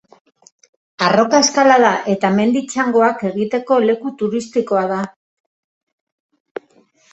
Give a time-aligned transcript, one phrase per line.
[1.07, 5.01] Arroka-eskalada eta mendi txangoak egiteko leku turistikoa da.